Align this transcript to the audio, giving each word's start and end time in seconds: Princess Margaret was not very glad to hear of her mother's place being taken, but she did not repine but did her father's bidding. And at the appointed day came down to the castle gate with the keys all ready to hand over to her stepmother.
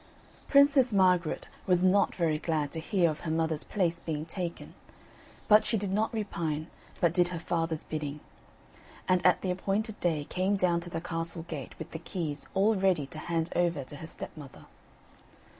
Princess 0.47 0.91
Margaret 0.91 1.47
was 1.67 1.83
not 1.83 2.15
very 2.15 2.39
glad 2.39 2.71
to 2.71 2.79
hear 2.79 3.07
of 3.11 3.19
her 3.19 3.29
mother's 3.29 3.63
place 3.63 3.99
being 3.99 4.25
taken, 4.25 4.73
but 5.47 5.63
she 5.63 5.77
did 5.77 5.91
not 5.91 6.11
repine 6.11 6.71
but 6.99 7.13
did 7.13 7.27
her 7.27 7.37
father's 7.39 7.83
bidding. 7.83 8.19
And 9.07 9.23
at 9.23 9.41
the 9.41 9.51
appointed 9.51 9.99
day 9.99 10.23
came 10.23 10.55
down 10.55 10.81
to 10.81 10.89
the 10.89 11.01
castle 11.01 11.43
gate 11.43 11.77
with 11.77 11.91
the 11.91 11.99
keys 11.99 12.47
all 12.55 12.73
ready 12.73 13.05
to 13.05 13.19
hand 13.19 13.51
over 13.55 13.83
to 13.83 13.97
her 13.97 14.07
stepmother. 14.07 14.65